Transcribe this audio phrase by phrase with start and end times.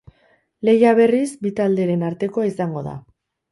[0.69, 2.99] Lehia, berriz, bi talderen artekoa izango da.